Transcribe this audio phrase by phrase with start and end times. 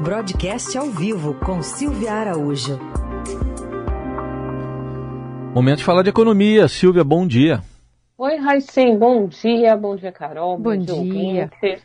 [0.00, 2.78] Broadcast ao vivo com Silvia Araújo.
[5.54, 6.66] Momento de falar de economia.
[6.66, 7.60] Silvia, bom dia.
[8.16, 9.76] Oi, Raicem, bom dia.
[9.76, 10.56] Bom dia, Carol.
[10.56, 11.50] Bom, bom dia.
[11.60, 11.78] dia.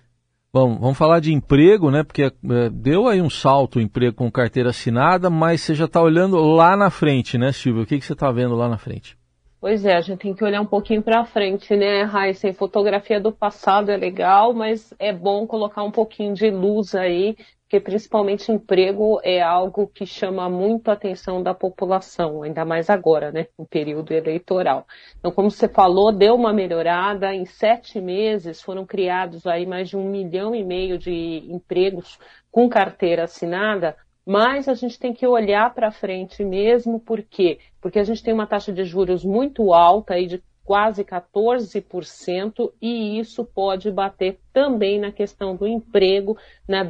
[0.53, 2.03] Bom, vamos falar de emprego, né?
[2.03, 6.01] Porque é, deu aí um salto o emprego com carteira assinada, mas você já está
[6.01, 7.83] olhando lá na frente, né, Silvia?
[7.83, 9.17] O que, que você está vendo lá na frente?
[9.59, 12.53] Pois é, a gente tem que olhar um pouquinho para frente, né, Raíssa?
[12.53, 17.35] Fotografia do passado é legal, mas é bom colocar um pouquinho de luz aí
[17.67, 23.29] porque principalmente emprego é algo que chama muito a atenção da população, ainda mais agora,
[23.29, 24.87] né, no período eleitoral.
[25.19, 29.97] Então, como você falou, deu uma melhorada, em sete meses foram criados aí mais de
[29.97, 32.17] um milhão e meio de empregos
[32.49, 37.59] com carteira assinada, mas a gente tem que olhar para frente mesmo, por quê?
[37.81, 43.17] Porque a gente tem uma taxa de juros muito alta aí de quase 14%, e
[43.17, 46.83] isso pode bater também na questão do emprego, na,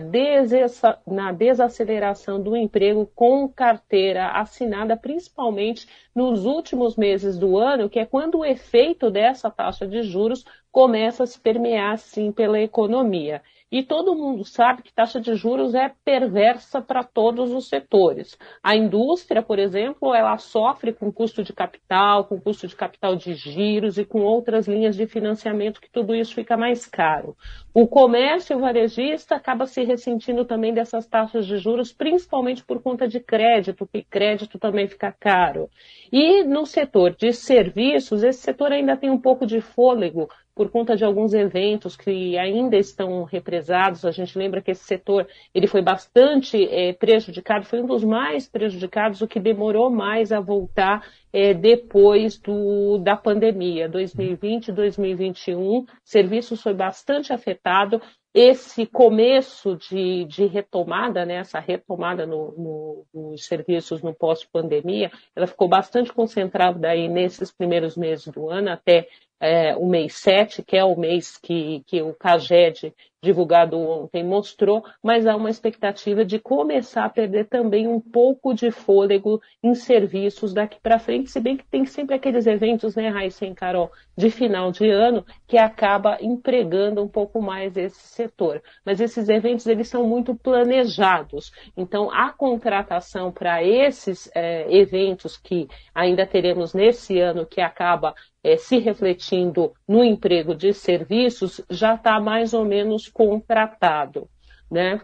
[1.06, 8.06] na desaceleração do emprego com carteira assinada, principalmente nos últimos meses do ano, que é
[8.06, 13.44] quando o efeito dessa taxa de juros começa a se permear, sim, pela economia.
[13.70, 18.38] E todo mundo sabe que taxa de juros é perversa para todos os setores.
[18.64, 23.34] A indústria, por exemplo, ela sofre com custo de capital, com custo de capital de
[23.34, 27.36] giros e com outras linhas de financiamento que tudo isso fica mais caro.
[27.74, 33.20] O comércio varejista acaba se ressentindo também dessas taxas de juros, principalmente por conta de
[33.20, 35.70] crédito, que crédito também fica caro.
[36.10, 40.98] E no setor de serviços, esse setor ainda tem um pouco de fôlego por conta
[40.98, 44.04] de alguns eventos que ainda estão represados.
[44.04, 48.50] A gente lembra que esse setor ele foi bastante é, prejudicado, foi um dos mais
[48.50, 53.88] prejudicados, o que demorou mais a voltar é, depois do, da pandemia.
[53.88, 58.02] 2020, 2021, serviços foi bastante afetado.
[58.34, 65.48] Esse começo de, de retomada, né, essa retomada no, no, nos serviços no pós-pandemia, ela
[65.48, 69.08] ficou bastante concentrada aí nesses primeiros meses do ano, até
[69.40, 74.84] é, o mês 7, que é o mês que, que o CAGED, divulgado ontem, mostrou,
[75.04, 80.54] mas há uma expectativa de começar a perder também um pouco de fôlego em serviços
[80.54, 84.30] daqui para frente, se bem que tem sempre aqueles eventos, né, Raíssa e Carol, de
[84.30, 88.62] final de ano, que acaba empregando um pouco mais esse setor.
[88.86, 91.52] Mas esses eventos, eles são muito planejados.
[91.76, 98.58] Então, a contratação para esses é, eventos que ainda teremos nesse ano, que acaba é,
[98.58, 104.30] se refletindo no emprego de serviços, já está mais ou menos contratado,
[104.70, 105.02] né?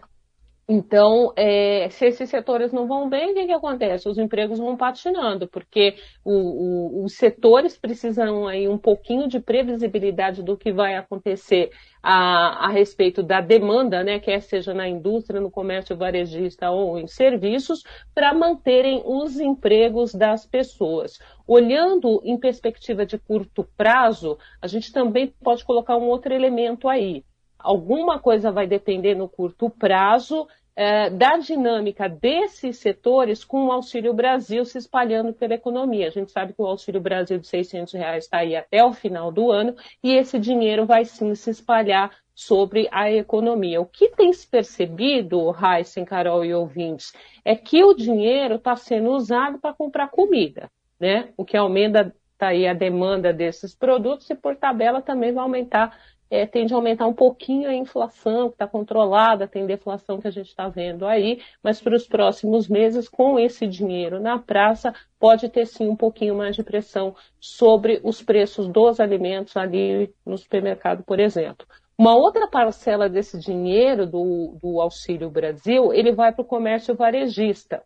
[0.66, 4.08] Então, é, se esses setores não vão bem, o que, que acontece?
[4.08, 10.42] Os empregos vão patinando, porque o, o, os setores precisam aí um pouquinho de previsibilidade
[10.42, 11.70] do que vai acontecer
[12.02, 17.06] a, a respeito da demanda, né, quer seja na indústria, no comércio varejista ou em
[17.06, 17.82] serviços,
[18.14, 21.18] para manterem os empregos das pessoas.
[21.46, 27.22] Olhando em perspectiva de curto prazo, a gente também pode colocar um outro elemento aí
[27.64, 34.12] alguma coisa vai depender no curto prazo é, da dinâmica desses setores com o Auxílio
[34.12, 36.08] Brasil se espalhando pela economia.
[36.08, 39.32] A gente sabe que o Auxílio Brasil de 600 reais está aí até o final
[39.32, 43.80] do ano e esse dinheiro vai sim se espalhar sobre a economia.
[43.80, 47.12] O que tem se percebido, Heisen, Carol e ouvintes,
[47.44, 51.32] é que o dinheiro está sendo usado para comprar comida, né?
[51.36, 55.96] O que aumenta tá aí a demanda desses produtos e por tabela também vai aumentar
[56.34, 60.30] é, tende a aumentar um pouquinho a inflação, que está controlada, tem deflação que a
[60.32, 65.48] gente está vendo aí, mas para os próximos meses, com esse dinheiro na praça, pode
[65.48, 71.04] ter sim um pouquinho mais de pressão sobre os preços dos alimentos ali no supermercado,
[71.04, 71.64] por exemplo.
[71.96, 77.80] Uma outra parcela desse dinheiro do, do Auxílio Brasil, ele vai para o comércio varejista,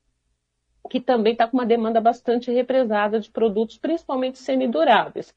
[0.88, 5.34] que também está com uma demanda bastante represada de produtos, principalmente semiduráveis.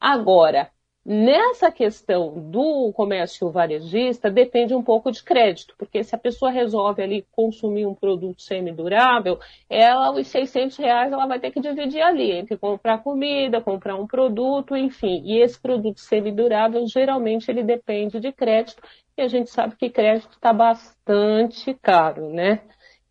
[0.00, 0.70] Agora,
[1.06, 7.02] Nessa questão do comércio varejista, depende um pouco de crédito, porque se a pessoa resolve
[7.02, 9.38] ali consumir um produto semidurável,
[9.68, 14.06] ela, os 600 reais, ela vai ter que dividir ali, entre comprar comida, comprar um
[14.06, 15.20] produto, enfim.
[15.26, 18.82] E esse produto semidurável, geralmente, ele depende de crédito,
[19.14, 22.62] e a gente sabe que crédito está bastante caro, né?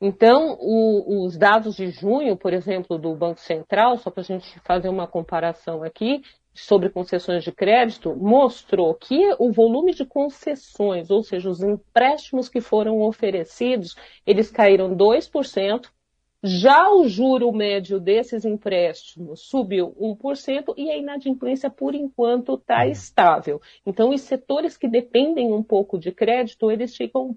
[0.02, 4.60] Então, o, os dados de junho, por exemplo, do Banco Central, só para a gente
[4.62, 6.22] fazer uma comparação aqui,
[6.54, 12.62] sobre concessões de crédito mostrou que o volume de concessões, ou seja, os empréstimos que
[12.62, 13.96] foram oferecidos,
[14.26, 15.90] eles caíram 2%.
[16.46, 22.92] Já o juro médio desses empréstimos subiu 1% e a inadimplência, por enquanto, está uhum.
[22.92, 23.62] estável.
[23.86, 27.34] Então, os setores que dependem um pouco de crédito, eles ficam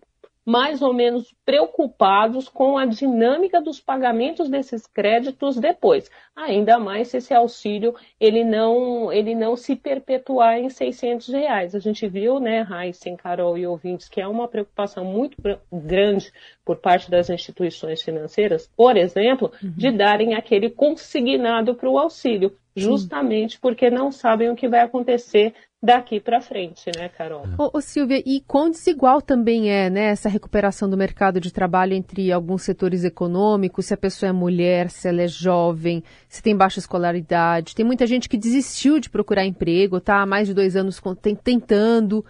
[0.47, 6.09] mais ou menos preocupados com a dinâmica dos pagamentos desses créditos depois.
[6.37, 11.75] Ainda mais se esse auxílio ele não, ele não se perpetuar em 600 reais.
[11.75, 15.37] A gente viu, né, Raíssen, Carol e ouvintes, que é uma preocupação muito
[15.73, 16.33] grande
[16.65, 19.73] por parte das instituições financeiras, por exemplo, uhum.
[19.77, 25.55] de darem aquele consignado para o auxílio justamente porque não sabem o que vai acontecer
[25.83, 27.45] daqui para frente, né, Carol?
[27.59, 31.95] Ô, ô, Silvia, e quão desigual também é né, essa recuperação do mercado de trabalho
[31.95, 36.57] entre alguns setores econômicos, se a pessoa é mulher, se ela é jovem, se tem
[36.57, 37.75] baixa escolaridade.
[37.75, 41.01] Tem muita gente que desistiu de procurar emprego, tá há mais de dois anos
[41.43, 42.25] tentando.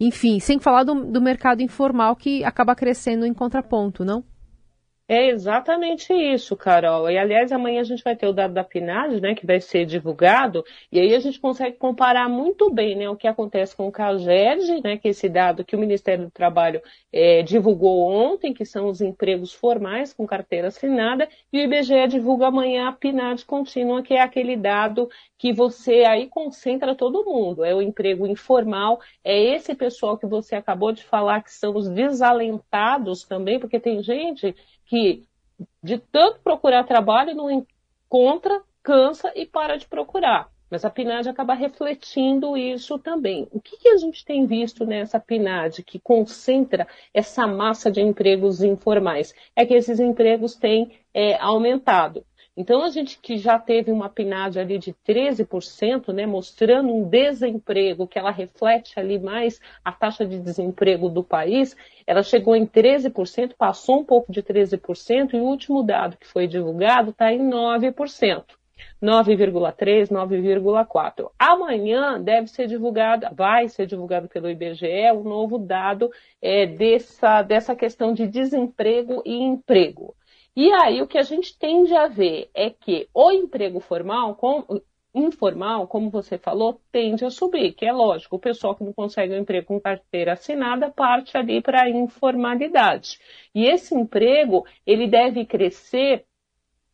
[0.00, 4.24] Enfim, sem falar do, do mercado informal que acaba crescendo em contraponto, não?
[5.14, 7.10] É exatamente isso, Carol.
[7.10, 9.84] E aliás, amanhã a gente vai ter o dado da PNAD, né, que vai ser
[9.84, 13.92] divulgado, e aí a gente consegue comparar muito bem, né, o que acontece com o
[13.92, 16.80] CAGED, né, que é esse dado que o Ministério do Trabalho
[17.12, 22.46] é, divulgou ontem, que são os empregos formais com carteira assinada, e o IBGE divulga
[22.46, 27.64] amanhã a PNAD contínua, que é aquele dado que você aí concentra todo mundo.
[27.64, 31.90] É o emprego informal, é esse pessoal que você acabou de falar que são os
[31.90, 34.54] desalentados também, porque tem gente
[34.84, 35.24] que
[35.82, 40.50] de tanto procurar trabalho não encontra, cansa e para de procurar.
[40.72, 43.46] Mas a PNAD acaba refletindo isso também.
[43.50, 48.62] O que, que, a gente tem visto nessa PNAD que concentra essa massa de empregos
[48.62, 49.34] informais?
[49.54, 52.24] É que esses empregos têm é, aumentado.
[52.54, 58.06] Então, a gente que já teve uma PNAD ali de 13%, né, mostrando um desemprego,
[58.06, 61.74] que ela reflete ali mais a taxa de desemprego do país,
[62.06, 66.46] ela chegou em 13%, passou um pouco de 13%, e o último dado que foi
[66.46, 68.44] divulgado está em 9%.
[69.02, 71.30] 9,3, 9,4.
[71.38, 76.10] Amanhã deve ser divulgado, vai ser divulgado pelo IBGE o um novo dado
[76.40, 80.14] é, dessa, dessa questão de desemprego e emprego.
[80.54, 84.64] E aí o que a gente tende a ver é que o emprego formal, com,
[85.14, 89.34] informal, como você falou, tende a subir, que é lógico, o pessoal que não consegue
[89.34, 93.18] um emprego com carteira assinada parte ali para a informalidade.
[93.54, 96.24] E esse emprego, ele deve crescer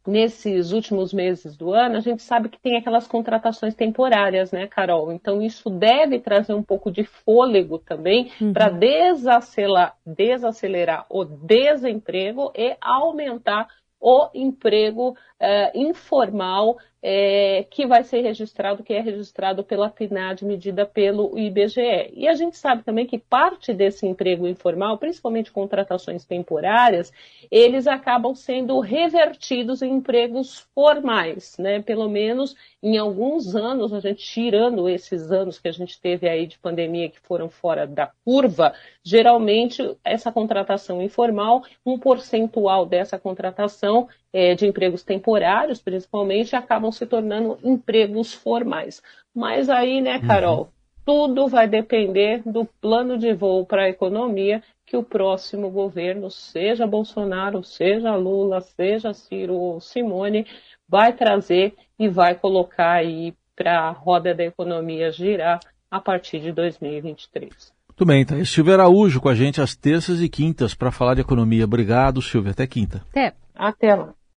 [0.08, 5.12] nesses últimos meses do ano, a gente sabe que tem aquelas contratações temporárias, né, Carol?
[5.12, 8.54] Então, isso deve trazer um pouco de fôlego também uhum.
[8.54, 13.68] para desacelerar, desacelerar o desemprego e aumentar
[14.00, 20.84] o emprego uh, informal é, que vai ser registrado, que é registrado pela PNAD, medida
[20.84, 22.12] pelo IBGE.
[22.12, 27.12] E a gente sabe também que parte desse emprego informal, principalmente contratações temporárias,
[27.50, 31.80] eles acabam sendo revertidos em empregos formais, né?
[31.80, 36.46] Pelo menos em alguns anos, a gente tirando esses anos que a gente teve aí
[36.46, 38.72] de pandemia que foram fora da curva,
[39.02, 47.06] geralmente essa contratação informal, um percentual dessa contratação é, de empregos temporários, principalmente, acabam se
[47.06, 49.02] tornando empregos formais.
[49.34, 50.68] Mas aí, né, Carol, uhum.
[51.04, 56.86] tudo vai depender do plano de voo para a economia que o próximo governo, seja
[56.86, 60.46] Bolsonaro, seja Lula, seja Ciro ou Simone,
[60.88, 66.52] vai trazer e vai colocar aí para a roda da economia girar a partir de
[66.52, 67.72] 2023.
[67.88, 68.44] Muito bem, tá.
[68.44, 71.64] Silvio Araújo com a gente às terças e quintas para falar de economia.
[71.64, 72.52] Obrigado, Silvio.
[72.52, 73.02] Até quinta.
[73.10, 73.34] Até.
[73.54, 74.14] Até lá.